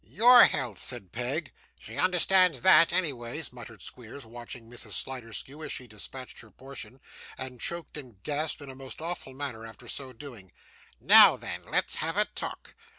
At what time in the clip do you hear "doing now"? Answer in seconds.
10.11-11.35